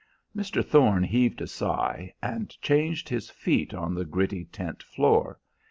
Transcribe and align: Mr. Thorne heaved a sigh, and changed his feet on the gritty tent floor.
Mr. 0.35 0.65
Thorne 0.65 1.03
heaved 1.03 1.41
a 1.41 1.47
sigh, 1.47 2.11
and 2.23 2.49
changed 2.59 3.07
his 3.07 3.29
feet 3.29 3.71
on 3.71 3.93
the 3.93 4.03
gritty 4.03 4.45
tent 4.45 4.81
floor. 4.81 5.39